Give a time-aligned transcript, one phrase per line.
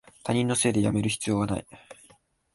[0.23, 1.67] 他人のせいでやめる必要はない